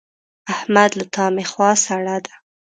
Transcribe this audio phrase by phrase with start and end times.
[0.53, 2.33] احمد له تا مې خوا سړه ده.